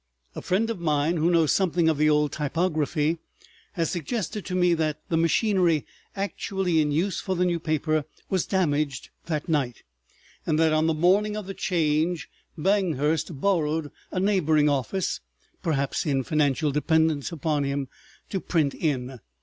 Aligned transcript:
A 0.33 0.41
friend 0.41 0.71
of 0.71 0.79
mine, 0.79 1.17
who 1.17 1.29
knows 1.29 1.51
something 1.51 1.87
of 1.87 1.99
the 1.99 2.09
old 2.09 2.31
typography, 2.31 3.19
has 3.73 3.91
suggested 3.91 4.43
to 4.47 4.55
me 4.55 4.73
that 4.73 4.99
the 5.09 5.15
machinery 5.15 5.85
actually 6.15 6.81
in 6.81 6.91
use 6.91 7.21
for 7.21 7.35
the 7.35 7.45
New 7.45 7.59
Paper 7.59 8.05
was 8.27 8.47
damaged 8.47 9.11
that 9.27 9.47
night, 9.47 9.83
and 10.43 10.57
that 10.57 10.73
on 10.73 10.87
the 10.87 10.95
morning 10.95 11.35
of 11.35 11.45
the 11.45 11.53
Change 11.53 12.31
Banghurst 12.57 13.39
borrowed 13.39 13.91
a 14.09 14.19
neighboring 14.19 14.69
office—perhaps 14.69 16.07
in 16.07 16.23
financial 16.23 16.71
dependence 16.71 17.31
upon 17.31 17.63
him—to 17.63 18.39
print 18.39 18.73
in. 18.73 19.19